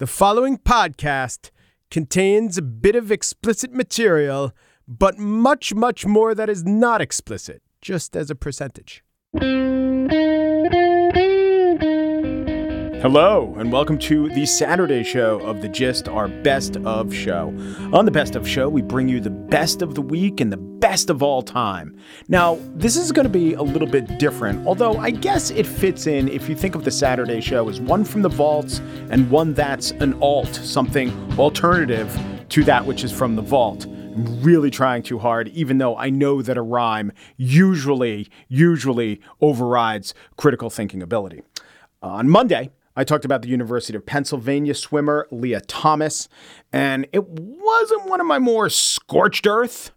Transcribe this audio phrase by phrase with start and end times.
[0.00, 1.50] The following podcast
[1.90, 4.52] contains a bit of explicit material,
[4.88, 9.04] but much, much more that is not explicit, just as a percentage.
[13.00, 17.46] Hello, and welcome to the Saturday show of The Gist, our best of show.
[17.94, 20.58] On the best of show, we bring you the best of the week and the
[20.58, 21.96] best of all time.
[22.28, 26.06] Now, this is going to be a little bit different, although I guess it fits
[26.06, 29.54] in if you think of the Saturday show as one from the vaults and one
[29.54, 32.14] that's an alt, something alternative
[32.50, 33.86] to that which is from the vault.
[33.86, 40.12] I'm really trying too hard, even though I know that a rhyme usually, usually overrides
[40.36, 41.40] critical thinking ability.
[42.02, 46.28] On Monday, I talked about the University of Pennsylvania swimmer Lia Thomas,
[46.72, 49.92] and it wasn't one of my more scorched earth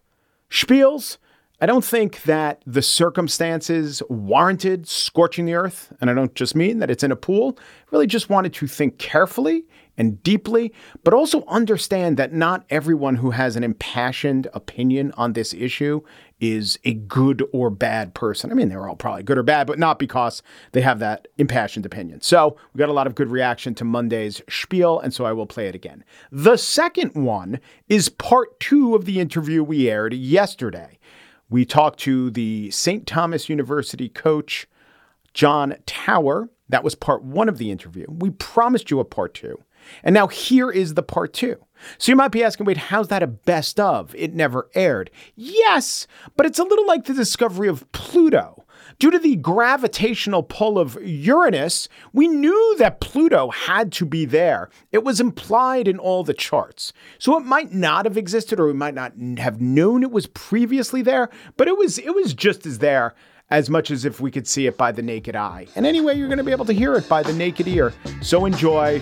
[0.49, 1.17] spiels.
[1.59, 6.79] I don't think that the circumstances warranted scorching the earth, and I don't just mean
[6.79, 7.57] that it's in a pool.
[7.57, 7.61] I
[7.91, 9.65] really just wanted to think carefully
[9.97, 15.53] and deeply, but also understand that not everyone who has an impassioned opinion on this
[15.53, 16.01] issue
[16.43, 18.51] is a good or bad person.
[18.51, 21.85] I mean, they're all probably good or bad, but not because they have that impassioned
[21.85, 22.19] opinion.
[22.19, 25.45] So we got a lot of good reaction to Monday's spiel, and so I will
[25.45, 26.03] play it again.
[26.33, 30.99] The second one is part two of the interview we aired yesterday.
[31.49, 33.07] We talked to the St.
[33.07, 34.67] Thomas University coach,
[35.33, 36.49] John Tauer.
[36.67, 38.05] That was part one of the interview.
[38.09, 39.63] We promised you a part two.
[40.03, 41.63] And now here is the part two.
[41.97, 44.13] So you might be asking, wait, how's that a best of?
[44.15, 45.11] It never aired.
[45.35, 48.65] Yes, but it's a little like the discovery of Pluto.
[48.99, 54.69] Due to the gravitational pull of Uranus, we knew that Pluto had to be there.
[54.91, 56.93] It was implied in all the charts.
[57.17, 61.01] So it might not have existed or we might not have known it was previously
[61.01, 63.13] there, but it was it was just as there
[63.49, 65.67] as much as if we could see it by the naked eye.
[65.75, 67.93] And anyway, you're going to be able to hear it by the naked ear.
[68.21, 69.01] So enjoy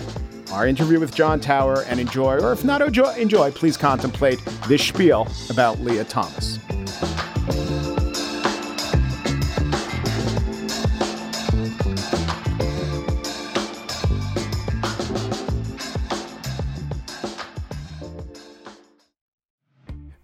[0.52, 4.82] our interview with John Tauer, and enjoy, or if not enjoy, enjoy please contemplate this
[4.84, 6.58] spiel about Lia Thomas.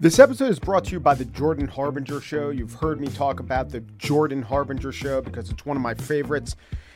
[0.00, 2.50] This episode is brought to you by the Jordan Harbinger Show.
[2.50, 6.55] You've heard me talk about the Jordan Harbinger Show because it's one of my favorites.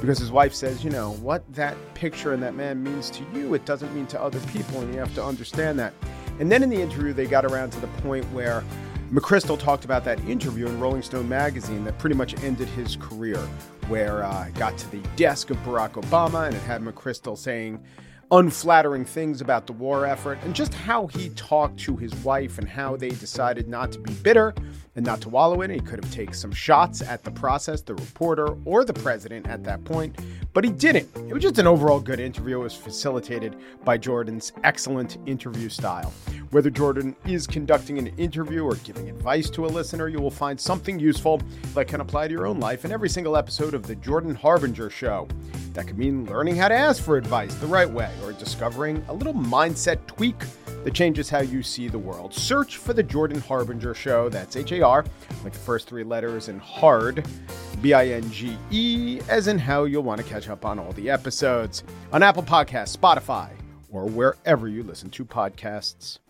[0.00, 3.54] because his wife says, you know, what that picture and that man means to you,
[3.54, 5.92] it doesn't mean to other people, and you have to understand that.
[6.38, 8.62] And then in the interview, they got around to the point where
[9.10, 13.38] McChrystal talked about that interview in Rolling Stone magazine that pretty much ended his career,
[13.88, 17.82] where uh, got to the desk of Barack Obama and it had McChrystal saying,
[18.32, 22.68] unflattering things about the war effort and just how he talked to his wife and
[22.68, 24.52] how they decided not to be bitter
[24.96, 25.74] and not to wallow in it.
[25.74, 29.62] He could have taken some shots at the process, the reporter, or the president at
[29.64, 30.18] that point,
[30.52, 31.08] but he didn't.
[31.28, 32.60] It was just an overall good interview.
[32.60, 36.12] It was facilitated by Jordan's excellent interview style.
[36.50, 40.58] Whether Jordan is conducting an interview or giving advice to a listener, you will find
[40.58, 41.42] something useful
[41.74, 44.88] that can apply to your own life in every single episode of The Jordan Harbinger
[44.88, 45.28] Show.
[45.74, 49.14] That could mean learning how to ask for advice the right way or discovering a
[49.14, 50.36] little mindset tweak
[50.86, 52.32] that changes how you see the world.
[52.32, 54.28] Search for The Jordan Harbinger Show.
[54.28, 55.04] That's H A R,
[55.42, 57.26] like the first three letters, and hard,
[57.82, 60.92] B I N G E, as in how you'll want to catch up on all
[60.92, 61.82] the episodes
[62.12, 63.50] on Apple Podcasts, Spotify,
[63.90, 66.20] or wherever you listen to podcasts.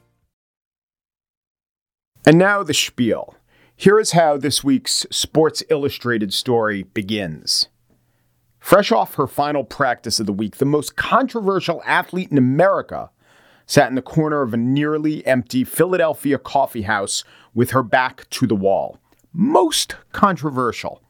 [2.25, 3.35] And now the spiel.
[3.77, 7.69] Here is how this week's Sports Illustrated story begins.
[8.59, 13.11] Fresh off her final practice of the week, the most controversial athlete in America
[13.67, 17.25] sat in the corner of a nearly empty Philadelphia coffee house
[17.55, 18.99] with her back to the wall.
[19.33, 21.03] Most controversial.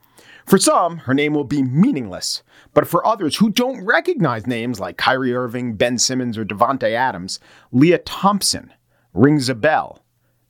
[0.46, 2.42] For some, her name will be meaningless,
[2.72, 7.40] but for others who don't recognize names like Kyrie Irving, Ben Simmons, or Davante Adams,
[7.72, 8.72] Lia Thompson
[9.12, 10.04] rings a bell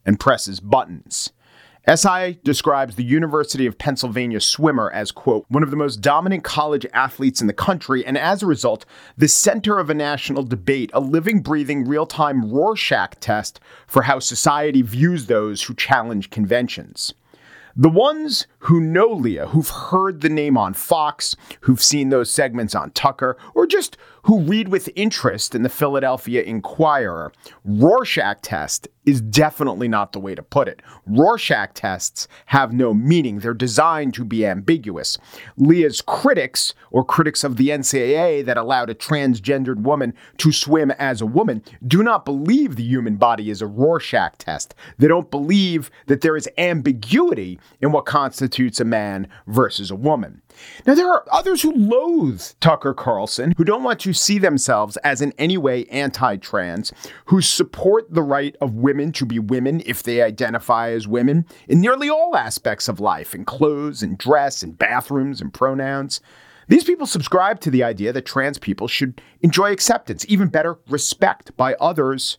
[0.04, 1.32] and presses buttons.
[1.94, 6.84] SI describes the University of Pennsylvania swimmer as, quote, one of the most dominant college
[6.92, 8.84] athletes in the country, and as a result,
[9.16, 14.18] the center of a national debate, a living, breathing, real time Rorschach test for how
[14.18, 17.14] society views those who challenge conventions.
[17.78, 22.74] The ones who know Lia, who've heard the name on Fox, who've seen those segments
[22.74, 23.96] on Tucker, or just
[24.26, 27.32] who read with interest in the Philadelphia Inquirer,
[27.64, 30.82] Rorschach test is definitely not the way to put it.
[31.06, 33.38] Rorschach tests have no meaning.
[33.38, 35.16] They're designed to be ambiguous.
[35.56, 41.20] Lia's critics, or critics of the NCAA that allowed a transgendered woman to swim as
[41.20, 44.74] a woman, do not believe the human body is a Rorschach test.
[44.98, 50.42] They don't believe that there is ambiguity in what constitutes a man versus a woman.
[50.86, 55.20] Now, there are others who loathe Tucker Carlson, who don't want to see themselves as
[55.20, 56.92] in any way anti trans,
[57.26, 61.80] who support the right of women to be women if they identify as women in
[61.80, 66.20] nearly all aspects of life, in clothes and dress and bathrooms and pronouns.
[66.68, 71.56] These people subscribe to the idea that trans people should enjoy acceptance, even better, respect
[71.56, 72.38] by others.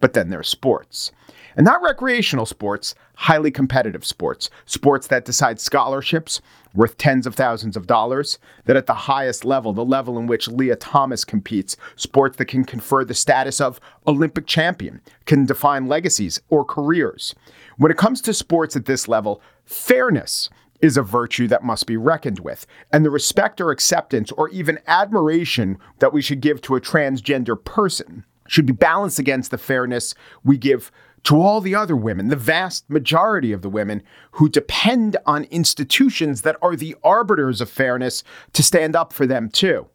[0.00, 1.12] But then there's sports.
[1.58, 6.40] And not recreational sports, highly competitive sports, sports that decide scholarships
[6.72, 10.46] worth tens of thousands of dollars, that at the highest level, the level in which
[10.46, 16.40] Lia Thomas competes, sports that can confer the status of Olympic champion, can define legacies
[16.48, 17.34] or careers.
[17.76, 20.50] When it comes to sports at this level, fairness
[20.80, 22.68] is a virtue that must be reckoned with.
[22.92, 27.62] And the respect or acceptance or even admiration that we should give to a transgender
[27.64, 30.90] person should be balanced against the fairness we give
[31.24, 36.42] to all the other women, the vast majority of the women who depend on institutions
[36.42, 39.86] that are the arbiters of fairness to stand up for them too.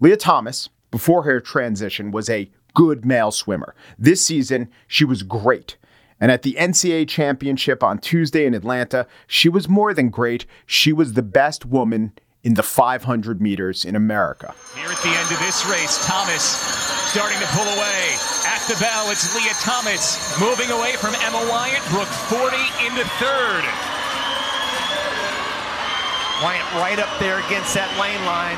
[0.00, 3.74] Lia Thomas, before her transition, was a good male swimmer.
[3.98, 5.76] This season, she was great.
[6.20, 10.46] And at the NCAA championship on Tuesday in Atlanta, she was more than great.
[10.66, 12.12] She was the best woman
[12.44, 14.54] in the 500 meters in America.
[14.76, 16.42] Here at the end of this race, Thomas
[17.10, 18.41] starting to pull away.
[18.62, 21.82] At the bell, it's Lia Thomas moving away from Emma Weyant.
[21.90, 23.66] Brooke Forde into third.
[26.38, 28.54] Weyant right up there against that lane line.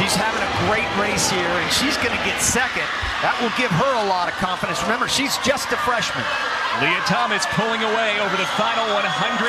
[0.00, 2.88] She's having a great race here, and she's going to get second.
[3.20, 4.80] That will give her a lot of confidence.
[4.88, 6.24] Remember, she's just a freshman.
[6.80, 9.44] Lia Thomas pulling away over the final 150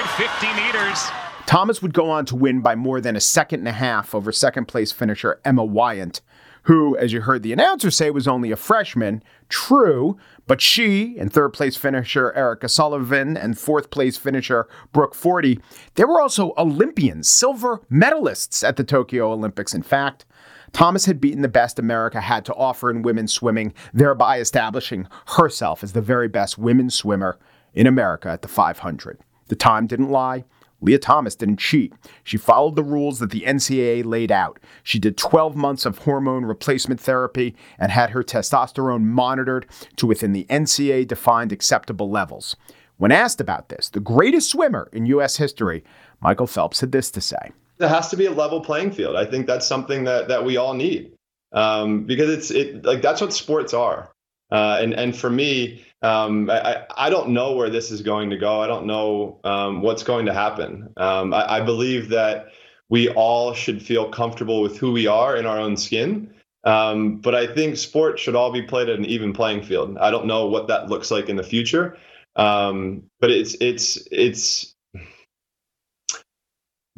[0.59, 0.99] meters.
[1.47, 4.33] Thomas would go on to win by more than a second and a half over
[4.33, 6.19] second place finisher Emma Wyatt,
[6.67, 9.23] who, as you heard the announcer say, was only a freshman.
[9.47, 10.17] True,
[10.47, 15.61] but she and third place finisher Erica Sullivan and fourth place finisher Brooke Forde,
[15.95, 19.73] they were also Olympians, silver medalists at the Tokyo Olympics.
[19.73, 20.25] In fact,
[20.73, 25.85] Thomas had beaten the best America had to offer in women's swimming, thereby establishing herself
[25.85, 27.39] as the very best women's swimmer
[27.73, 29.19] in America at the 500.
[29.47, 30.43] The time didn't lie.
[30.81, 31.93] Lia Thomas didn't cheat.
[32.23, 34.59] She followed the rules that the NCAA laid out.
[34.83, 39.65] She did 12 months of hormone replacement therapy and had her testosterone monitored
[39.95, 42.55] to within the NCAA defined acceptable levels.
[42.97, 45.37] When asked about this, the greatest swimmer in U.S.
[45.37, 45.83] history,
[46.21, 47.51] Michael Phelps had this to say.
[47.77, 49.15] There has to be a level playing field.
[49.15, 51.11] I think that's something that, that we all need
[51.51, 54.11] um, because it's it like that's what sports are.
[54.51, 58.37] Uh, and and for me, um, I, I don't know where this is going to
[58.37, 58.61] go.
[58.61, 60.93] I don't know um, what's going to happen.
[60.97, 62.47] Um, I, I, believe that
[62.89, 66.33] we all should feel comfortable with who we are in our own skin.
[66.63, 69.97] Um, but I think sports should all be played at an even playing field.
[69.97, 71.97] I don't know what that looks like in the future,
[72.35, 74.75] um, but it's it's it's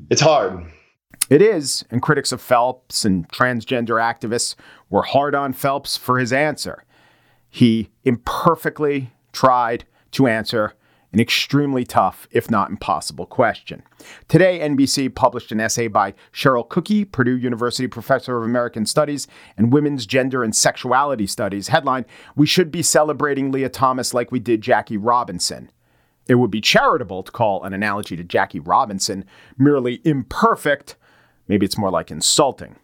[0.10, 0.66] it's hard.
[1.30, 4.56] It is, and critics of Phelps and transgender activists
[4.90, 6.84] were hard on Phelps for his answer.
[7.50, 10.74] He imperfectly tried to answer
[11.12, 13.82] an extremely tough, if not impossible, question.
[14.28, 19.74] Today, NBC published an essay by Cheryl Cooky, Purdue University professor of American Studies and
[19.74, 21.70] Women's Gender and Sexuality Studies.
[21.70, 25.72] Headline We should be celebrating Lia Thomas like we did Jackie Robinson.
[26.28, 29.26] It would be charitable to call an analogy to Jackie Robinson
[29.58, 30.96] merely imperfect.
[31.48, 32.76] Maybe it's more like insulting.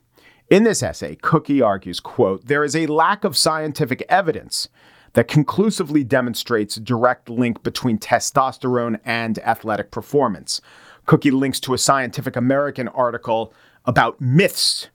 [0.47, 4.69] In this essay, Cooky argues, quote, there is a lack of scientific evidence
[5.13, 10.61] that conclusively demonstrates a direct link between testosterone and athletic performance.
[11.07, 13.53] Cooky links to a Scientific American article
[13.85, 14.89] about myths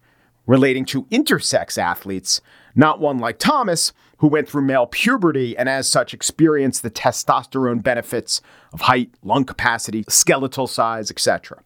[0.46, 2.40] relating to intersex athletes,
[2.76, 7.82] not one like Thomas, who went through male puberty and as such experienced the testosterone
[7.82, 8.40] benefits
[8.72, 11.60] of height, lung capacity, skeletal size, etc.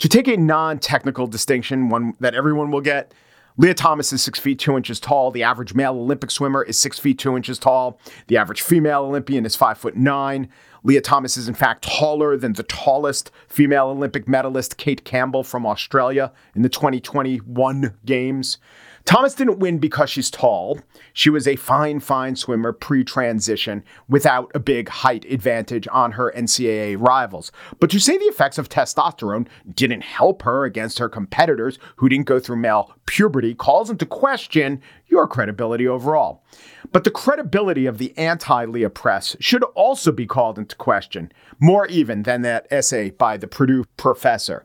[0.00, 3.12] To take a non technical distinction, one that everyone will get,
[3.58, 5.30] Lia Thomas is six feet two inches tall.
[5.30, 8.00] The average male Olympic swimmer is six feet two inches tall.
[8.28, 10.48] The average female Olympian is five foot nine.
[10.84, 15.66] Lia Thomas is, in fact, taller than the tallest female Olympic medalist, Cate Campbell from
[15.66, 18.56] Australia, in the 2021 Games.
[19.04, 20.78] Thomas didn't win because she's tall.
[21.12, 26.32] She was a fine, fine swimmer pre transition without a big height advantage on her
[26.36, 27.50] NCAA rivals.
[27.80, 32.26] But to say the effects of testosterone didn't help her against her competitors who didn't
[32.26, 36.44] go through male puberty calls into question your credibility overall.
[36.92, 41.86] But the credibility of the anti Lia press should also be called into question, more
[41.88, 44.64] even than that essay by the Purdue professor.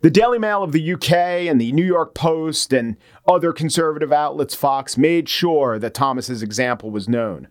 [0.00, 2.96] The Daily Mail of the UK and the New York Post and
[3.28, 7.48] other conservative outlets, Fox, made sure that Thomas's example was known.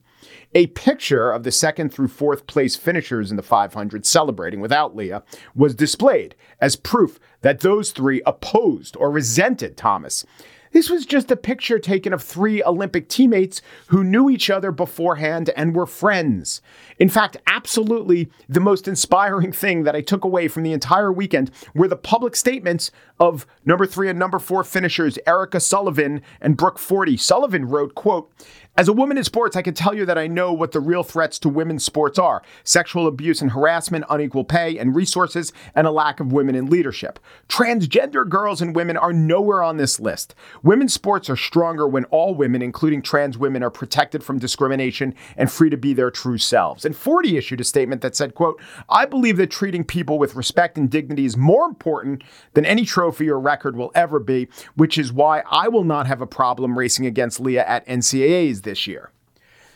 [0.53, 5.23] A picture of the second through fourth place finishers in the 500 celebrating without Lia
[5.55, 10.25] was displayed as proof that those three opposed or resented Thomas.
[10.71, 15.49] This was just a picture taken of three Olympic teammates who knew each other beforehand
[15.57, 16.61] and were friends.
[16.97, 21.51] In fact, absolutely the most inspiring thing that I took away from the entire weekend
[21.75, 26.79] were the public statements of number three and number four finishers Erica Sullivan and Brooke
[26.79, 27.19] Forde.
[27.19, 28.31] Sullivan wrote, quote,
[28.77, 31.03] as a woman in sports, I can tell you that I know what the real
[31.03, 35.91] threats to women's sports are sexual abuse and harassment, unequal pay and resources, and a
[35.91, 37.19] lack of women in leadership.
[37.49, 40.33] Transgender girls and women are nowhere on this list.
[40.63, 45.51] Women's sports are stronger when all women, including trans women, are protected from discrimination and
[45.51, 46.85] free to be their true selves.
[46.85, 50.77] And Forde issued a statement that said, quote, I believe that treating people with respect
[50.77, 52.23] and dignity is more important
[52.53, 56.21] than any trophy or record will ever be, which is why I will not have
[56.21, 59.11] a problem racing against Lia at NCAAs this year.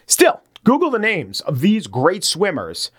[0.08, 2.92] Still, Google the names of these great swimmers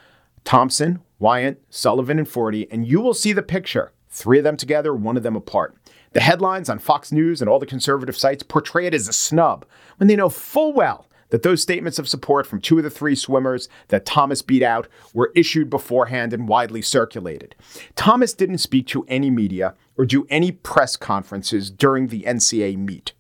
[0.45, 3.93] Thompson, Weyant, Sullivan, and Forde, and you will see the picture.
[4.09, 5.77] Three of them together, one of them apart.
[6.13, 9.67] The headlines on Fox News and all the conservative sites portray it as a snub
[9.99, 13.15] when they know full well that those statements of support from two of the three
[13.15, 17.55] swimmers that Thomas beat out were issued beforehand and widely circulated.
[17.97, 23.13] Thomas didn't speak to any media or do any press conferences during the NCAA meet,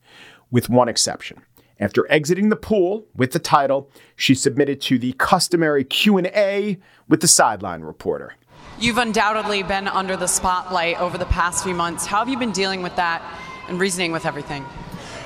[0.50, 1.42] with one exception.
[1.78, 7.28] After exiting the pool with the title, she submitted to the customary Q&A with the
[7.28, 8.34] sideline reporter.
[8.78, 12.06] You've undoubtedly been under the spotlight over the past few months.
[12.06, 13.22] How have you been dealing with that
[13.68, 14.64] and reasoning with everything?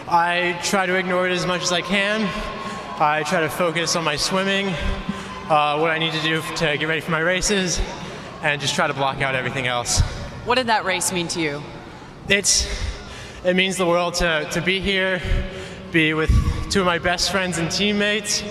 [0.08, 2.22] I try to ignore it as much as I can.
[3.00, 4.68] I try to focus on my swimming,
[5.48, 7.80] uh, what I need to do to get ready for my races,
[8.42, 10.00] and just try to block out everything else.
[10.44, 11.62] What did that race mean to you?
[12.28, 12.66] It's
[13.44, 15.22] it means the world to, to be here,
[15.92, 16.30] be with
[16.70, 18.42] two of my best friends and teammates,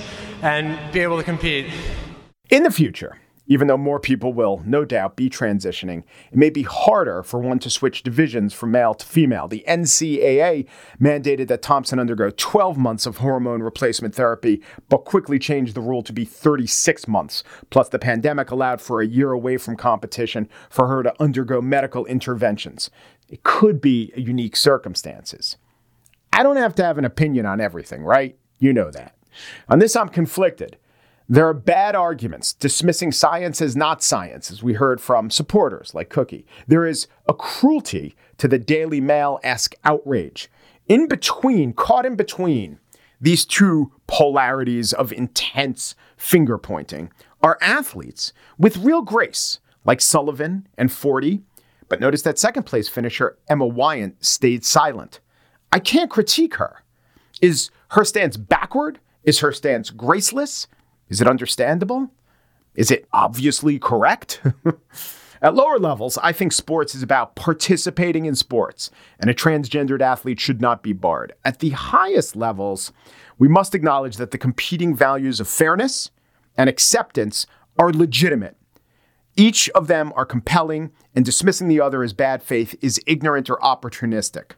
[0.41, 1.67] and be able to compete.
[2.50, 3.17] In the future,
[3.50, 7.58] even though more people will no doubt be transitioning, it may be harder for one
[7.60, 9.48] to switch divisions from male to female.
[9.48, 10.67] The NCAA
[11.01, 16.03] mandated that Thompson undergo 12 months of hormone replacement therapy, but quickly changed the rule
[16.03, 17.43] to be 36 months.
[17.72, 22.05] Plus, the pandemic allowed for a year away from competition for her to undergo medical
[22.05, 22.91] interventions.
[23.27, 25.58] It could be unique circumstances.
[26.33, 28.38] I don't have to have an opinion on everything, right?
[28.59, 29.15] You know that.
[29.67, 30.77] On this, I'm conflicted.
[31.31, 36.09] There are bad arguments dismissing science as not science, as we heard from supporters like
[36.09, 36.45] Cooky.
[36.67, 40.50] There is a cruelty to the Daily Mail esque outrage.
[40.88, 42.79] In between, caught in between
[43.21, 47.12] these two polarities of intense finger pointing,
[47.43, 51.41] are athletes with real grace, like Sullivan and Forde.
[51.89, 55.19] But notice that second place finisher, Emma Weyant, stayed silent.
[55.71, 56.83] I can't critique her.
[57.41, 58.99] Is her stance backward?
[59.23, 60.67] Is her stance graceless?
[61.09, 62.11] Is it understandable?
[62.75, 64.41] Is it obviously correct?
[65.41, 70.39] At lower levels, I think sports is about participating in sports, and a transgendered athlete
[70.39, 71.33] should not be barred.
[71.45, 72.91] At the highest levels,
[73.38, 76.11] we must acknowledge that the competing values of fairness
[76.57, 77.47] and acceptance
[77.77, 78.57] are legitimate.
[79.38, 83.57] Each of them are compelling, and dismissing the other as bad faith is ignorant or
[83.59, 84.51] opportunistic.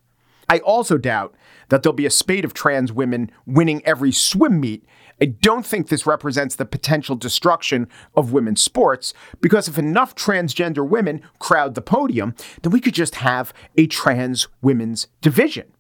[0.52, 1.34] I also doubt
[1.70, 4.86] that there'll be a spate of trans women winning every swim meet.
[5.22, 10.86] I don't think this represents the potential destruction of women's sports because if enough transgender
[10.86, 15.72] women crowd the podium, then we could just have a trans women's division.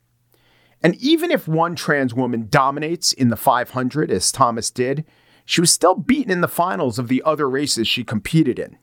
[0.81, 5.03] And even if one trans woman dominates in the 500, as Thomas did,
[5.43, 8.77] she was still beaten in the finals of the other races she competed in.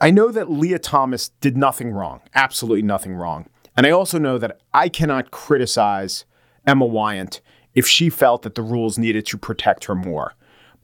[0.00, 3.50] I know that Lia Thomas did nothing wrong, absolutely nothing wrong.
[3.76, 6.24] And I also know that I cannot criticize
[6.66, 7.40] Emma Weyant
[7.74, 10.34] if she felt that the rules needed to protect her more.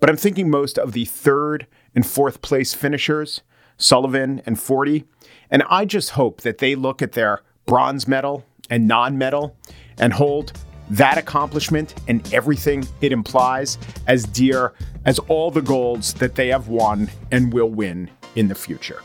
[0.00, 3.42] But I'm thinking most of the third and fourth place finishers,
[3.76, 5.04] Sullivan and Forde,
[5.50, 9.56] and I just hope that they look at their bronze medal and non medal
[9.98, 10.52] and hold
[10.90, 14.72] that accomplishment and everything it implies as dear
[15.04, 19.00] as all the golds that they have won and will win in the future.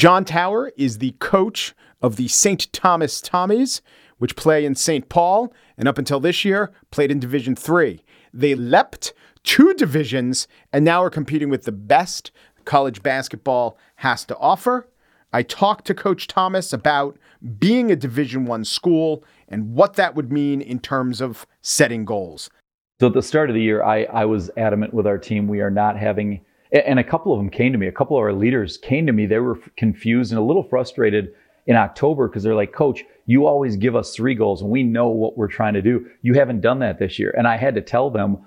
[0.00, 2.72] John Tauer is the coach of the St.
[2.72, 3.82] Thomas Tommies,
[4.16, 5.10] which play in St.
[5.10, 8.02] Paul and up until this year played in Division 3.
[8.32, 9.12] They leapt
[9.44, 12.30] two divisions and now are competing with the best
[12.64, 14.88] college basketball has to offer.
[15.34, 17.18] I talked to Coach Thomas about
[17.58, 22.48] being a Division 1 school and what that would mean in terms of setting goals.
[23.02, 25.46] So at the start of the year, I, I was adamant with our team.
[25.46, 26.40] We are not having
[26.72, 27.86] and a couple of them came to me.
[27.86, 29.26] A couple of our leaders came to me.
[29.26, 31.34] They were confused and a little frustrated
[31.66, 35.08] in October because they're like, Coach, you always give us three goals and we know
[35.08, 36.06] what we're trying to do.
[36.22, 37.34] You haven't done that this year.
[37.36, 38.38] And I had to tell them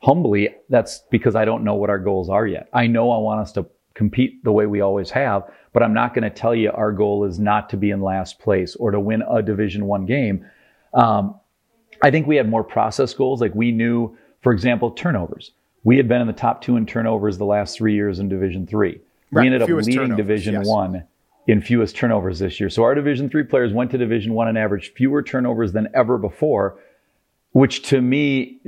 [0.00, 2.68] humbly, that's because I don't know what our goals are yet.
[2.72, 6.14] I know I want us to compete the way we always have, but I'm not
[6.14, 9.00] going to tell you our goal is not to be in last place or to
[9.00, 10.44] win a Division One game.
[10.94, 11.38] Um,
[12.02, 13.40] I think we had more process goals.
[13.40, 15.52] Like we knew, for example, turnovers.
[15.84, 18.66] We had been in the top two in turnovers the last three years in Division
[18.66, 19.00] Three.
[19.30, 20.66] Right, we ended up leading Division yes.
[20.66, 21.04] One
[21.48, 22.70] in fewest turnovers this year.
[22.70, 26.18] So our Division Three players went to Division One and averaged fewer turnovers than ever
[26.18, 26.78] before,
[27.52, 28.60] which to me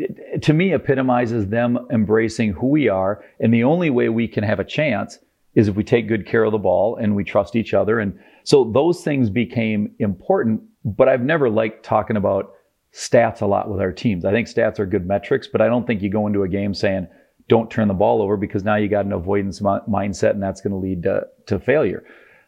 [0.42, 3.24] to me epitomizes them embracing who we are.
[3.40, 5.18] And the only way we can have a chance
[5.54, 8.00] is if we take good care of the ball and we trust each other.
[8.00, 10.62] And so those things became important.
[10.84, 12.52] But I've never liked talking about
[12.94, 14.24] stats a lot with our teams.
[14.24, 16.74] I think stats are good metrics, but I don't think you go into a game
[16.74, 17.08] saying,
[17.48, 20.70] don't turn the ball over because now you got an avoidance mindset and that's going
[20.70, 22.04] to lead to, to failure.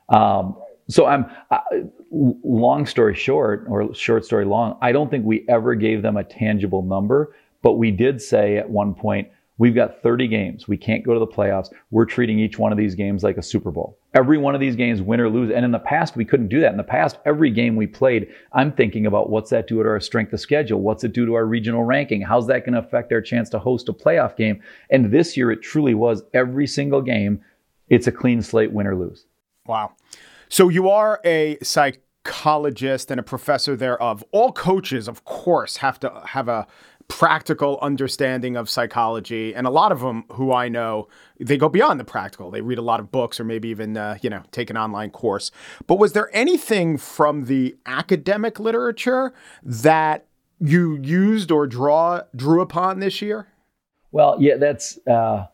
[0.08, 0.56] Um,
[0.88, 1.26] so I'm
[2.10, 4.78] long story short or short story long.
[4.80, 8.70] I don't think we ever gave them a tangible number, but we did say at
[8.70, 10.68] one point, We've got 30 games.
[10.68, 11.72] We can't go to the playoffs.
[11.90, 13.98] We're treating each one of these games like a Super Bowl.
[14.16, 15.52] Every one of these games, win or lose.
[15.54, 16.70] And in the past, we couldn't do that.
[16.70, 20.00] In the past, every game we played, I'm thinking about what's that do to our
[20.00, 20.80] strength of schedule?
[20.80, 22.22] What's it do to our regional ranking?
[22.22, 24.62] How's that going to affect our chance to host a playoff game?
[24.88, 27.42] And this year, it truly was every single game.
[27.90, 29.26] It's a clean slate, win or lose.
[29.66, 29.92] Wow.
[30.48, 34.24] So you are a psychologist and a professor thereof.
[34.32, 36.66] All coaches, of course, have to have a
[37.08, 41.08] practical understanding of psychology and a lot of them who i know
[41.40, 42.50] they go beyond the practical.
[42.50, 45.10] They read a lot of books or maybe even uh, you know take an online
[45.10, 45.50] course.
[45.86, 50.26] But was there anything from the academic literature that
[50.58, 53.48] you used or draw drew upon this year?
[54.12, 55.46] Well yeah that's uh,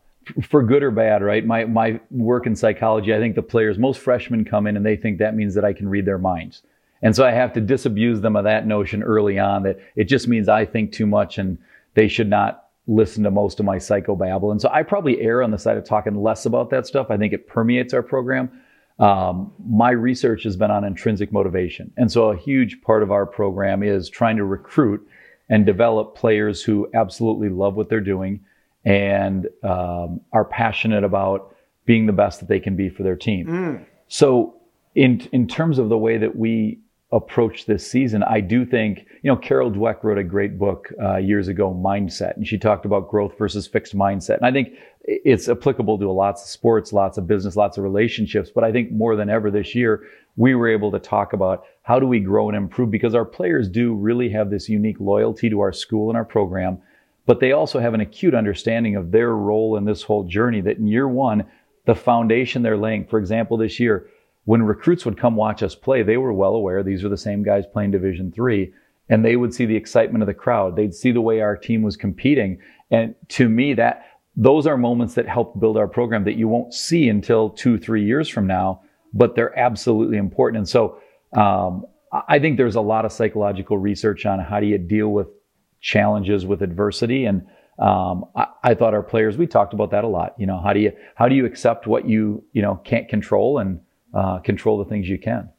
[0.45, 1.45] for good or bad right?
[1.45, 4.97] My my work in psychology i think the players most freshmen come in and they
[4.97, 6.63] think that means that i can read their minds
[7.03, 10.29] and so I have to disabuse them of that notion early on that it just
[10.29, 11.59] means I think too much and
[11.95, 14.51] they should not listen to most of my psychobabble.
[14.51, 17.09] And so I probably err on the side of talking less about that stuff.
[17.11, 18.51] I think it permeates our program.
[18.99, 21.93] Um, my research has been on intrinsic motivation.
[21.97, 25.07] And so a huge part of our program is trying to recruit
[25.49, 28.41] and develop players who absolutely love what they're doing
[28.85, 33.47] and um, are passionate about being the best that they can be for their team.
[33.47, 33.87] Mm.
[34.09, 34.57] So
[34.95, 36.79] in in terms of the way that we
[37.13, 41.19] approach this season, I do think, you know, Carol Dweck wrote a great book uh,
[41.19, 44.39] years ago, Mindset, and she talked about growth versus fixed mindset.
[44.39, 44.71] And I think
[45.05, 48.51] it's applicable to lots of sports, lots of business, lots of relationships.
[48.55, 50.05] But I think more than ever this year,
[50.37, 53.69] we were able to talk about how do we grow and improve because our players
[53.69, 56.79] do really have this unique loyalty to our school and our program,
[57.27, 60.79] but they also have an acute understanding of their role in this whole journey that
[60.79, 61.45] in year one,
[61.85, 64.07] the foundation they're laying, for example, this year,
[64.45, 67.43] when recruits would come watch us play, they were well aware these are the same
[67.43, 68.73] guys playing Division three,
[69.09, 70.77] and they would see the excitement of the crowd.
[70.77, 72.59] They'd see the way our team was competing,
[72.91, 76.73] and to me, that those are moments that help build our program that you won't
[76.73, 78.81] see until two, three years from now,
[79.13, 80.59] but they're absolutely important.
[80.59, 80.99] And so,
[81.37, 81.85] um,
[82.29, 85.29] I think there's a lot of psychological research on how do you deal with
[85.81, 87.47] challenges with adversity and
[87.79, 90.73] um, I, I, thought our players we talked about that a lot you know how
[90.73, 93.81] do you how do you accept what you you know can't control and
[94.15, 95.51] uh, control the things you can.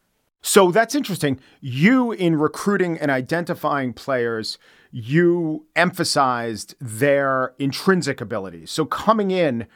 [0.41, 1.39] So that's interesting.
[1.61, 4.57] You, in recruiting and identifying players,
[4.91, 8.69] you emphasized their intrinsic abilities.
[8.69, 9.67] So coming in,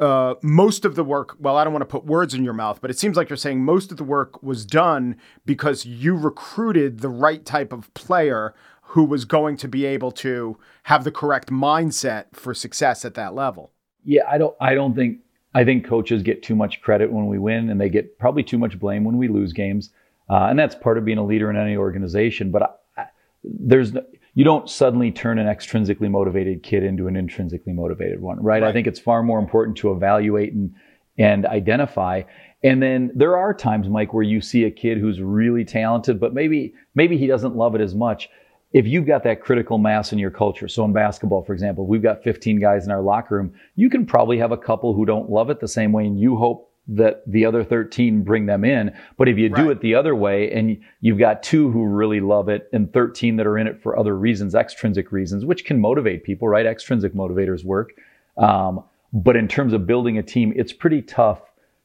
[0.00, 2.80] uh, most of the work, well, I don't want to put words in your mouth,
[2.80, 7.00] but it seems like you're saying most of the work was done because you recruited
[7.00, 11.50] the right type of player who was going to be able to have the correct
[11.50, 13.72] mindset for success at that level.
[14.04, 14.54] Yeah, I don't.
[14.60, 15.20] I don't think.
[15.54, 18.58] I think coaches get too much credit when we win, and they get probably too
[18.58, 19.90] much blame when we lose games.
[20.28, 22.50] Uh, and that's part of being a leader in any organization.
[22.50, 23.06] But I, I,
[23.44, 24.02] there's no,
[24.34, 28.62] you don't suddenly turn an extrinsically motivated kid into an intrinsically motivated one, right?
[28.62, 28.68] right?
[28.68, 30.74] I think it's far more important to evaluate and
[31.16, 32.22] and identify.
[32.64, 36.34] And then there are times, Mike, where you see a kid who's really talented, but
[36.34, 38.28] maybe maybe he doesn't love it as much.
[38.74, 42.02] If you've got that critical mass in your culture, so in basketball, for example, we've
[42.02, 43.54] got 15 guys in our locker room.
[43.76, 46.36] You can probably have a couple who don't love it the same way, and you
[46.36, 48.92] hope that the other 13 bring them in.
[49.16, 49.62] But if you right.
[49.64, 53.36] do it the other way and you've got two who really love it and 13
[53.36, 56.66] that are in it for other reasons, extrinsic reasons, which can motivate people, right?
[56.66, 57.92] Extrinsic motivators work.
[58.36, 58.84] Um,
[59.14, 61.40] but in terms of building a team, it's pretty tough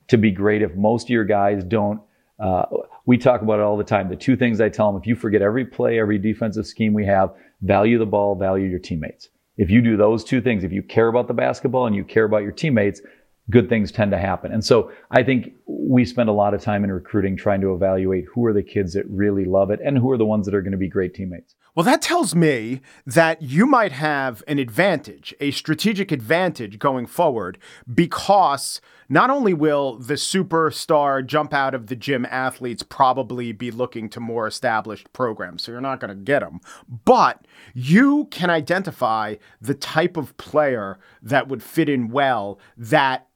[0.08, 2.02] to be great if most of your guys don't.
[2.40, 2.66] Uh,
[3.10, 4.08] we talk about it all the time.
[4.08, 7.08] The two things I tell them if you forget every play, every defensive scheme we
[7.08, 7.32] have,
[7.64, 9.30] value the ball, value your teammates.
[9.58, 12.26] If you do those two things, if you care about the basketball and you care
[12.26, 13.02] about your teammates,
[13.50, 14.52] good things tend to happen.
[14.52, 18.26] And so I think we spend a lot of time in recruiting trying to evaluate
[18.32, 20.62] who are the kids that really love it and who are the ones that are
[20.62, 21.56] going to be great teammates.
[21.74, 27.58] Well, that tells me that you might have an advantage, a strategic advantage going forward,
[27.92, 34.08] because not only will the superstar jump out of the gym athletes probably be looking
[34.10, 36.62] to more established programs, so you're not going to get them,
[37.06, 43.28] but you can identify the type of player that would fit in well that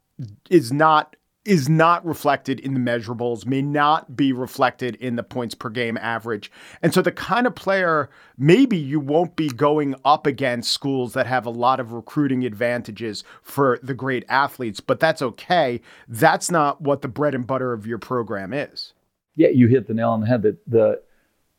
[0.49, 5.53] is not is not reflected in the measurables, may not be reflected in the points
[5.53, 6.51] per game average.
[6.81, 11.27] And so the kind of player maybe you won't be going up against schools that
[11.27, 15.81] have a lot of recruiting advantages for the great athletes, but that's okay.
[16.07, 18.93] That's not what the bread and butter of your program is.
[19.35, 21.01] Yeah, you hit the nail on the head that the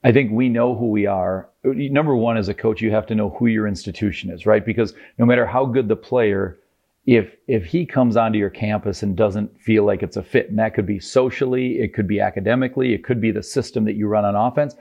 [0.05, 1.49] I think we know who we are.
[1.65, 4.65] Number one, as a coach, you have to know who your institution is, right?
[4.65, 6.59] Because no matter how good the player,
[7.07, 10.59] if if he comes onto your campus and doesn't feel like it's a fit, and
[10.59, 14.07] that could be socially, it could be academically, it could be the system that you
[14.07, 14.75] run on offense,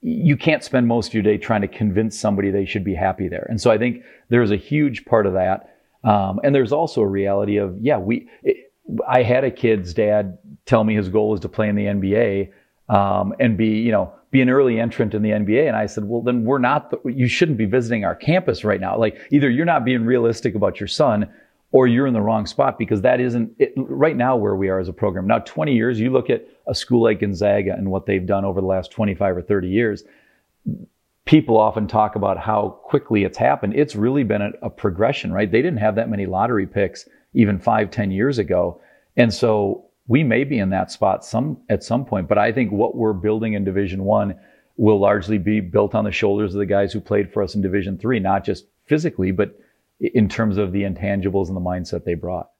[0.00, 3.28] you can't spend most of your day trying to convince somebody they should be happy
[3.28, 3.46] there.
[3.48, 5.76] And so I think there's a huge part of that.
[6.02, 8.28] Um, and there's also a reality of yeah, we.
[8.42, 8.72] It,
[9.08, 12.50] I had a kid's dad tell me his goal is to play in the NBA
[12.92, 15.68] um, and be you know be an early entrant in the NBA.
[15.68, 18.80] And I said, well, then we're not, the, you shouldn't be visiting our campus right
[18.80, 18.98] now.
[18.98, 21.30] Like either you're not being realistic about your son
[21.70, 24.80] or you're in the wrong spot because that isn't it, right now where we are
[24.80, 25.26] as a program.
[25.26, 28.60] Now, 20 years, you look at a school like Gonzaga and what they've done over
[28.60, 30.02] the last 25 or 30 years.
[31.26, 33.74] People often talk about how quickly it's happened.
[33.76, 35.50] It's really been a, a progression, right?
[35.50, 38.80] They didn't have that many lottery picks even five, 10 years ago.
[39.16, 42.72] And so we may be in that spot some at some point, but I think
[42.72, 44.38] what we're building in Division One
[44.76, 47.62] will largely be built on the shoulders of the guys who played for us in
[47.62, 49.58] Division Three, not just physically, but
[50.00, 52.50] in terms of the intangibles and the mindset they brought.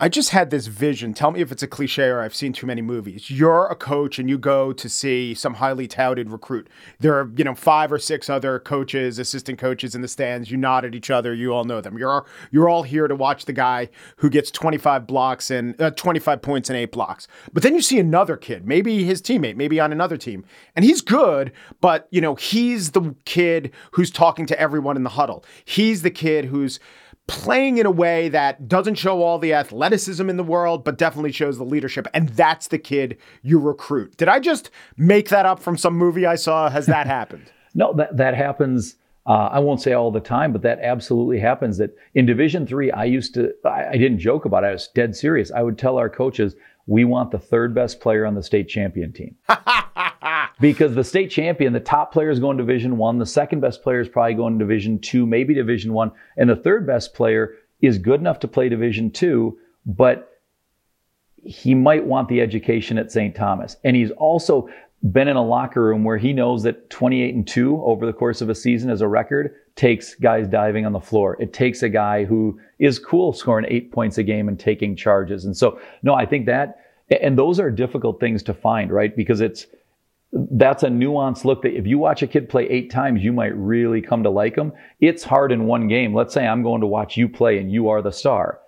[0.00, 1.14] I just had this vision.
[1.14, 3.30] Tell me if it's a cliche or I've seen too many movies.
[3.30, 6.68] You're a coach and you go to see some highly touted recruit.
[6.98, 10.50] There are, you know, five or six other coaches, assistant coaches in the stands.
[10.50, 11.32] You nod at each other.
[11.32, 11.96] You all know them.
[11.96, 16.42] You're you're all here to watch the guy who gets 25 blocks and uh, 25
[16.42, 17.28] points and eight blocks.
[17.52, 21.02] But then you see another kid, maybe his teammate, maybe on another team, and he's
[21.02, 25.44] good, but you know, he's the kid who's talking to everyone in the huddle.
[25.64, 26.80] He's the kid who's
[27.26, 31.32] playing in a way that doesn't show all the athleticism in the world, but definitely
[31.32, 32.06] shows the leadership.
[32.12, 34.16] And that's the kid you recruit.
[34.16, 36.68] Did I just make that up from some movie I saw?
[36.68, 37.50] Has that happened?
[37.74, 38.96] no, that, that happens.
[39.26, 41.78] Uh, I won't say all the time, but that absolutely happens.
[41.78, 44.68] That in Division Three, I used to, I, I didn't joke about it.
[44.68, 45.50] I was dead serious.
[45.50, 46.54] I would tell our coaches,
[46.86, 49.34] we want the third best player on the state champion team.
[50.60, 54.00] because the state champion, the top player is going Division One, the second best player
[54.00, 58.20] is probably going Division Two, maybe Division One, and the third best player is good
[58.20, 60.40] enough to play Division Two, but
[61.44, 63.34] he might want the education at St.
[63.34, 63.76] Thomas.
[63.84, 64.68] And he's also
[65.12, 68.40] been in a locker room where he knows that 28 and 2 over the course
[68.40, 71.36] of a season as a record takes guys diving on the floor.
[71.40, 75.44] It takes a guy who is cool scoring eight points a game and taking charges.
[75.44, 76.80] And so, no, I think that,
[77.20, 79.14] and those are difficult things to find, right?
[79.14, 79.66] Because it's,
[80.34, 83.56] that's a nuanced look that if you watch a kid play eight times, you might
[83.56, 84.72] really come to like them.
[85.00, 86.12] It's hard in one game.
[86.12, 88.60] Let's say I'm going to watch you play and you are the star.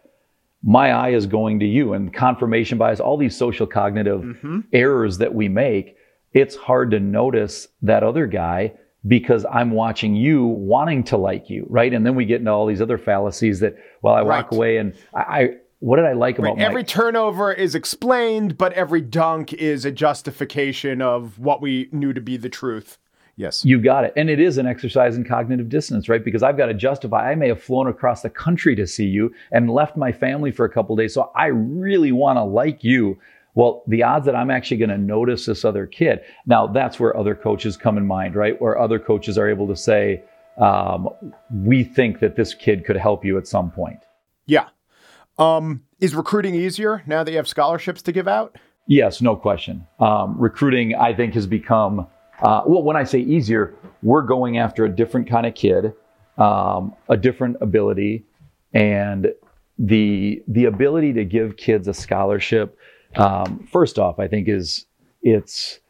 [0.63, 4.61] My eye is going to you and confirmation bias, all these social cognitive mm-hmm.
[4.73, 5.97] errors that we make.
[6.33, 8.75] It's hard to notice that other guy
[9.07, 11.93] because I'm watching you wanting to like you, right?
[11.93, 14.45] And then we get into all these other fallacies that, well, I right.
[14.45, 16.67] walk away and I, what did I like about right.
[16.67, 16.89] every Mike?
[16.89, 22.37] turnover is explained, but every dunk is a justification of what we knew to be
[22.37, 22.99] the truth.
[23.37, 23.65] Yes.
[23.65, 24.13] You got it.
[24.17, 26.25] And it is an exercise in cognitive dissonance, right?
[26.25, 29.33] Because I've got to justify, I may have flown across the country to see you
[29.53, 31.15] and left my family for a couple days.
[31.15, 33.17] So I really want to like you.
[33.55, 36.19] Well, the odds that I'm actually going to notice this other kid.
[36.47, 38.61] Now, that's where other coaches come in mind, right?
[38.61, 40.25] Where other coaches are able to say,
[40.59, 41.11] um,
[41.53, 44.01] we think that this kid could help you at some point.
[44.47, 44.67] Yeah.
[45.39, 48.57] Um, is recruiting easier now that you have scholarships to give out?
[48.87, 49.87] Yes, no question.
[49.99, 52.07] Um, recruiting, I think, has become
[52.41, 52.83] uh, well.
[52.83, 55.93] When I say easier, we're going after a different kind of kid,
[56.39, 58.25] um, a different ability,
[58.73, 59.33] and
[59.79, 62.79] the the ability to give kids a scholarship.
[63.17, 64.87] Um, first off, I think is
[65.23, 65.81] it's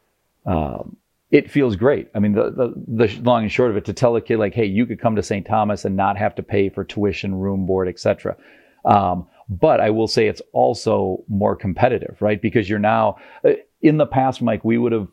[0.45, 0.97] um,
[1.29, 2.07] it feels great.
[2.15, 4.53] I mean, the, the, the long and short of it, to tell a kid like,
[4.53, 5.45] hey, you could come to St.
[5.45, 8.37] Thomas and not have to pay for tuition, room, board, etc.
[8.85, 12.41] Um, but I will say it's also more competitive, right?
[12.41, 15.07] Because you're now uh, in the past, Mike, we would have,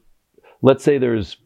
[0.62, 1.36] let's say there's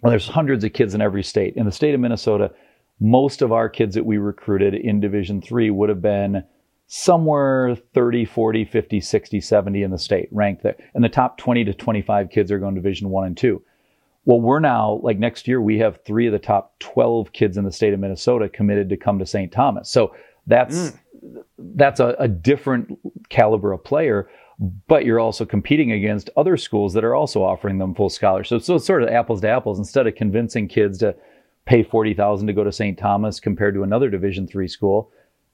[0.00, 1.54] well, there's hundreds of kids in every state.
[1.56, 2.52] In the state of Minnesota,
[3.00, 6.44] most of our kids that we recruited in Division three would have been
[6.86, 10.76] somewhere 30, 40, 50, 60, 70 in the state ranked there.
[10.94, 13.62] And the top 20 to 25 kids are going to Division one and two.
[14.26, 17.64] Well, we're now like next year we have three of the top 12 kids in
[17.64, 19.52] the state of Minnesota committed to come to St.
[19.52, 19.90] Thomas.
[19.90, 20.14] So
[20.46, 20.98] that's mm
[21.58, 24.28] that's a, a different caliber of player
[24.86, 28.66] but you're also competing against other schools that are also offering them full scholarships.
[28.66, 29.78] So, it's sort of apples to apples.
[29.78, 31.14] Instead of convincing kids to
[31.66, 32.98] pay forty thousand to go to St.
[32.98, 35.10] Thomas compared to another Division three school,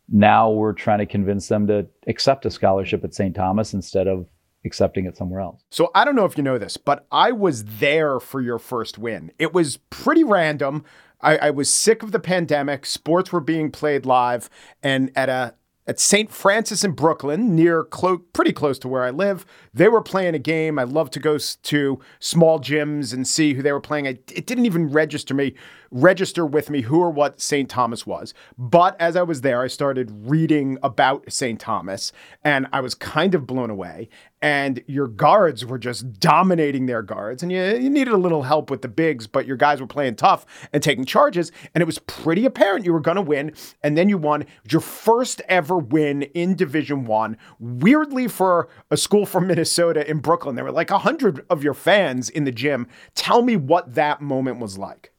[0.09, 3.35] now we're trying to convince them to accept a scholarship at St.
[3.35, 4.27] Thomas instead of
[4.67, 5.63] accepting it somewhere else.
[5.71, 8.99] So I don't know if you know this, but I was there for your first
[8.99, 9.33] win.
[9.39, 10.85] It was pretty random.
[11.23, 12.85] I, I was sick of the pandemic.
[12.85, 14.51] Sports were being played live,
[14.83, 15.55] and at a
[15.87, 16.31] at St.
[16.31, 19.45] Francis in Brooklyn, near clo- pretty close to where I live.
[19.75, 20.79] They were playing a game.
[20.79, 24.07] I love to go to small gyms and see who they were playing.
[24.07, 25.55] it didn't even register me
[25.91, 27.69] register with me who or what St.
[27.69, 28.33] Thomas was.
[28.57, 31.59] But as I was there, I started reading about St.
[31.59, 32.13] Thomas
[32.45, 34.09] and I was kind of blown away.
[34.43, 38.71] And your guards were just dominating their guards, and you, you needed a little help
[38.71, 41.53] with the bigs, but your guys were playing tough and taking charges.
[41.75, 43.53] And it was pretty apparent you were going to win.
[43.83, 47.37] And then you won your first ever win in Division One.
[47.59, 51.75] Weirdly, for a school from Minnesota in Brooklyn, there were like a hundred of your
[51.75, 52.87] fans in the gym.
[53.15, 55.13] Tell me what that moment was like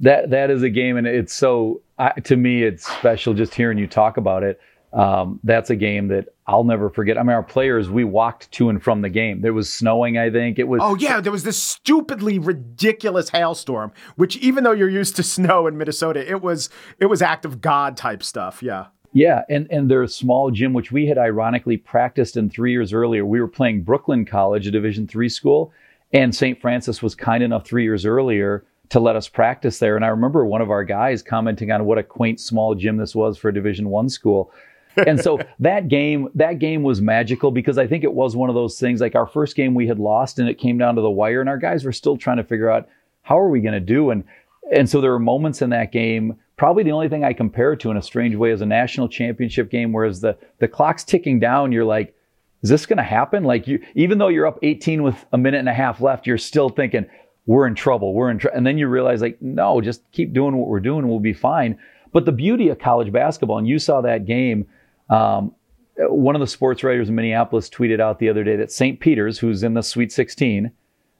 [0.00, 3.78] that that is a game, and it's so I, to me it's special just hearing
[3.78, 4.60] you talk about it.
[4.92, 7.18] Um, that's a game that I'll never forget.
[7.18, 9.42] I mean, our players, we walked to and from the game.
[9.42, 10.58] There was snowing, I think.
[10.58, 10.80] It was.
[10.82, 11.20] Oh, yeah.
[11.20, 16.26] There was this stupidly ridiculous hailstorm, which even though you're used to snow in Minnesota,
[16.26, 18.62] it was, it was act of God type stuff.
[18.62, 18.86] Yeah.
[19.12, 19.42] Yeah.
[19.50, 23.26] And, and their small gym, which we had ironically practiced in three years earlier.
[23.26, 25.72] We were playing Brooklyn College, a Division three school,
[26.14, 26.58] and St.
[26.60, 29.96] Francis was kind enough three years earlier to let us practice there.
[29.96, 33.14] And I remember one of our guys commenting on what a quaint small gym this
[33.14, 34.50] was for a Division One school.
[35.06, 38.54] and so that game, that game was magical because I think it was one of
[38.54, 39.00] those things.
[39.00, 41.48] Like our first game, we had lost, and it came down to the wire, and
[41.48, 42.88] our guys were still trying to figure out
[43.22, 44.10] how are we going to do.
[44.10, 44.24] And
[44.72, 46.36] and so there were moments in that game.
[46.56, 49.08] Probably the only thing I compare it to in a strange way is a national
[49.08, 51.72] championship game, whereas the the clock's ticking down.
[51.72, 52.14] You're like,
[52.62, 53.44] is this going to happen?
[53.44, 56.38] Like you, even though you're up 18 with a minute and a half left, you're
[56.38, 57.06] still thinking,
[57.46, 58.12] we're in trouble.
[58.12, 58.58] We're in trouble.
[58.58, 61.08] And then you realize, like, no, just keep doing what we're doing.
[61.08, 61.78] We'll be fine.
[62.12, 64.66] But the beauty of college basketball, and you saw that game.
[65.10, 65.54] Um,
[65.98, 69.00] one of the sports writers in Minneapolis tweeted out the other day that St.
[69.00, 70.70] Peter's, who's in the Sweet 16,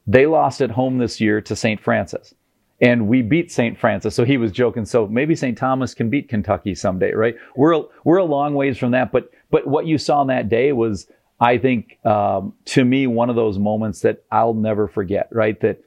[0.07, 1.81] they lost at home this year to St.
[1.81, 2.35] Francis.
[2.81, 3.77] And we beat St.
[3.77, 4.14] Francis.
[4.14, 4.85] So he was joking.
[4.85, 5.59] So maybe St.
[5.59, 7.35] Thomas can beat Kentucky someday, right?
[7.57, 9.11] We're, we're a long ways from that.
[9.11, 11.09] But, but what you saw on that day was,
[11.40, 15.61] I think, um, to me, one of those moments that I'll never forget, right?
[15.61, 15.83] That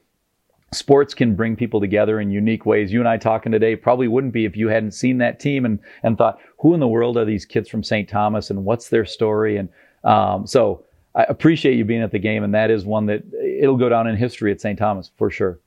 [0.73, 2.93] sports can bring people together in unique ways.
[2.93, 5.79] You and I talking today probably wouldn't be if you hadn't seen that team and
[6.03, 8.07] and thought, who in the world are these kids from St.
[8.07, 9.57] Thomas and what's their story?
[9.57, 9.69] And
[10.03, 13.77] um, so I appreciate you being at the game, and that is one that it'll
[13.77, 14.79] go down in history at St.
[14.79, 15.60] Thomas for sure.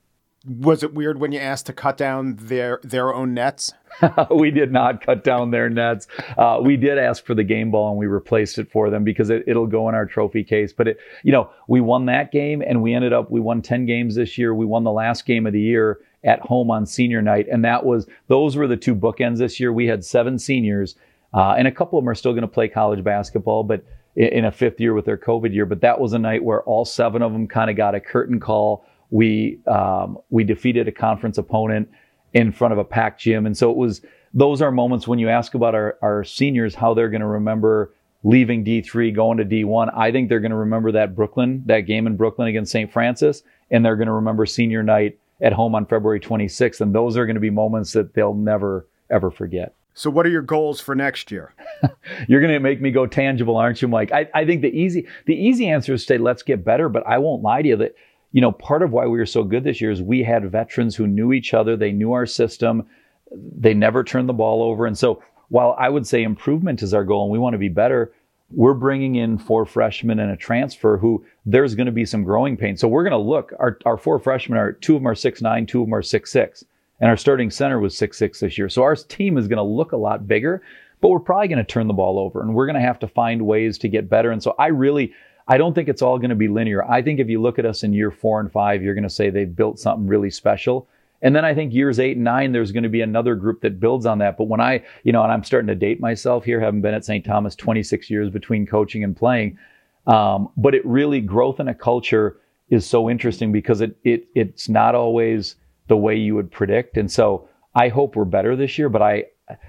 [0.47, 3.73] Was it weird when you asked to cut down their their own nets?
[4.31, 6.07] we did not cut down their nets.
[6.37, 9.31] Uh, we did ask for the game ball and we replaced it for them because
[9.31, 10.73] it, will go in our trophy case.
[10.73, 13.87] But it, you know, we won that game and we ended up we won ten
[13.87, 14.55] games this year.
[14.55, 17.85] We won the last game of the year at home on senior night, and that
[17.85, 19.73] was those were the two bookends this year.
[19.73, 20.97] We had seven seniors,
[21.33, 23.85] uh, and a couple of them are still going to play college basketball, but
[24.17, 25.67] in, in a fifth year with their COVID year.
[25.67, 28.41] But that was a night where all seven of them kind of got a curtain
[28.41, 28.85] call.
[29.15, 31.89] We um, we defeated a conference opponent
[32.35, 33.47] in front of a packed gym.
[33.47, 34.03] And so it was,
[34.35, 37.95] those are moments when you ask about our, our seniors, how they're going to remember
[38.25, 39.97] leaving D3, going to D1.
[39.97, 42.93] I think they're going to remember that Brooklyn, that game in Brooklyn against St.
[42.93, 46.81] Francis, and they're going to remember senior night at home on February 26th.
[46.81, 49.75] And those are going to be moments that they'll never, ever forget.
[49.97, 51.55] So, what are your goals for next year?
[52.29, 54.11] You're going to make me go tangible, aren't you, Mike?
[54.11, 56.89] I, I think the easy the easy answer is to say let's get better.
[56.89, 57.95] But I won't lie to you that
[58.35, 60.95] you know part of why we were so good this year is we had veterans
[60.95, 62.87] who knew each other, they knew our system,
[63.33, 67.05] they never turned the ball over, and so while I would say improvement is our
[67.05, 68.13] goal and we want to be better,
[68.51, 72.57] we're bringing in four freshmen and a transfer who there's going to be some growing
[72.57, 72.81] pains.
[72.81, 73.53] So we're going to look.
[73.59, 76.03] Our our four freshmen are two of them are six nine, two of them are
[76.03, 76.65] six six
[77.01, 78.69] and our starting center was six six this year.
[78.69, 80.63] So our team is going to look a lot bigger,
[81.01, 83.09] but we're probably going to turn the ball over, and we're going to have to
[83.09, 84.31] find ways to get better.
[84.31, 85.13] And so I really,
[85.47, 86.85] I don't think it's all going to be linear.
[86.91, 89.11] I think if you look at us in year four and five, you're going to
[89.11, 90.89] say they've built something really special.
[91.21, 93.81] And then I think years eight and nine, there's going to be another group that
[93.81, 94.37] builds on that.
[94.37, 97.05] But when I, you know, and I'm starting to date myself here, having been at
[97.05, 97.25] St.
[97.25, 99.59] Thomas 26 years between coaching and playing,
[100.07, 104.69] um, but it really growth in a culture is so interesting because it it it's
[104.69, 105.57] not always
[105.89, 106.97] the way you would predict.
[106.97, 109.25] And so I hope we're better this year, but I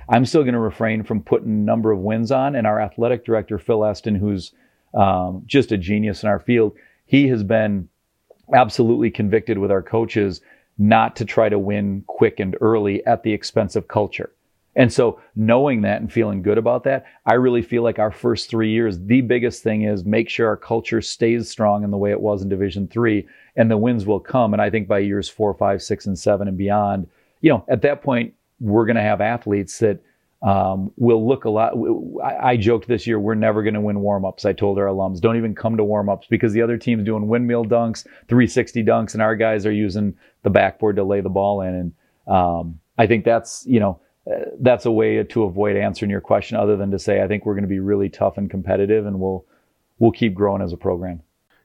[0.09, 2.55] I'm still going to refrain from putting a number of wins on.
[2.55, 4.53] And our athletic director Phil Esten, who's
[4.95, 7.87] um, just a genius in our field, he has been
[8.53, 10.41] absolutely convicted with our coaches
[10.77, 14.31] not to try to win quick and early at the expense of culture.
[14.75, 18.49] And so knowing that and feeling good about that, I really feel like our first
[18.49, 22.11] three years, the biggest thing is make sure our culture stays strong in the way
[22.11, 24.51] it was in Division Three, and the wins will come.
[24.51, 27.07] And I think by years four, five, six, and seven and beyond,
[27.39, 30.01] you know, at that point, we're going to have athletes that
[30.45, 31.73] um, will look a lot.
[32.23, 34.45] I, I joked this year, we're never going to win warm-ups.
[34.45, 37.65] I told our alums, don't even come to warm-ups because the other team's doing windmill
[37.65, 41.73] dunks, 360 dunks, and our guys are using the backboard to lay the ball in.
[41.73, 41.93] And
[42.27, 43.99] um, I think that's, you know,
[44.59, 47.53] that's a way to avoid answering your question other than to say I think we're
[47.55, 49.45] going to be really tough and competitive and we'll
[49.99, 51.21] we'll keep growing as a program.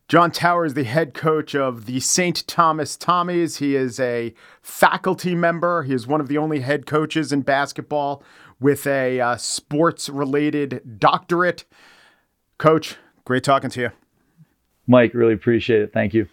[0.09, 2.45] John Tauer is the head coach of the St.
[2.49, 3.59] Thomas Tommies.
[3.59, 5.85] He is a faculty member.
[5.85, 8.23] He is one of the only head coaches in basketball
[8.61, 11.65] with a uh, sports related doctorate.
[12.59, 13.91] Coach, great talking to you.
[14.87, 15.93] Mike, really appreciate it.
[15.93, 16.27] Thank you.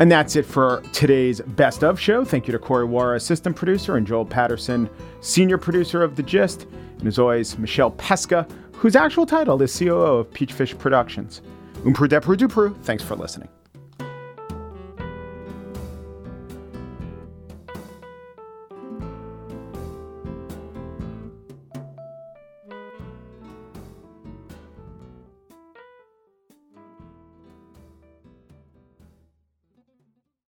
[0.00, 2.24] And that's it for today's Best of show.
[2.24, 4.88] Thank you to Corey Wara, assistant producer, and Joel Patterson,
[5.20, 6.66] senior producer of The Gist.
[6.98, 11.42] And as always, Michelle Pesca, whose actual title is COO of Peachfish Productions.
[11.82, 13.48] Umpru Depru Dupru, thanks for listening.